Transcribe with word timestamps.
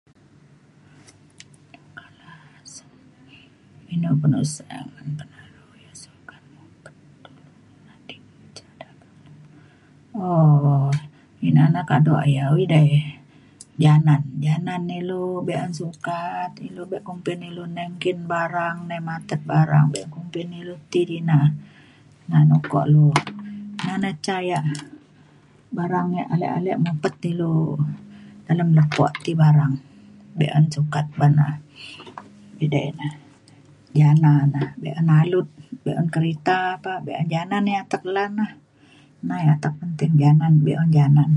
um 3.90 3.92
ina 11.48 11.64
na 11.74 11.82
kado 11.90 12.12
ia’ 12.32 12.46
idai 12.64 12.90
janan 13.82 14.20
janan 14.44 14.84
ilu 15.00 15.22
be’un 15.46 15.72
sukat 15.80 16.48
ti 16.54 16.60
ilu 16.68 16.82
be 16.90 16.98
kumbin 17.08 17.40
ilu 17.50 17.64
nenggin 17.76 18.18
barang 18.32 18.78
nai 18.88 19.00
matet 19.08 19.40
barang 19.50 19.86
be 19.92 20.00
kumbin 20.14 20.48
dilu 20.56 20.74
ti 20.90 21.00
di 21.10 21.18
na. 21.28 21.38
na 22.30 22.36
na 22.48 22.54
ukok 22.60 22.86
na 23.84 23.92
na 24.02 24.10
ca 24.24 24.36
yak 24.50 24.66
barang 25.76 26.08
yak 26.18 26.28
ale 26.34 26.46
ale 26.56 26.70
mepet 26.84 27.16
ilu 27.32 27.52
dalem 28.46 28.68
lepo 28.78 29.04
ti 29.24 29.32
bareng 29.42 29.74
be’un 30.38 30.64
sukat 30.74 31.06
ban 31.18 31.32
la 31.40 31.48
edei 32.64 32.86
ina 32.90 33.08
jala 33.98 34.32
na 34.54 34.62
be’un 34.82 35.08
alut 35.20 35.48
be’un 35.84 36.06
kerita 36.14 36.58
pa 36.84 36.92
be’un 37.06 37.26
janan 37.32 37.64
yak 37.74 37.92
lan 38.16 38.32
na 39.28 39.36
atek 39.56 40.12
janan 40.20 40.54
be’un 40.64 40.88
janan 40.96 41.30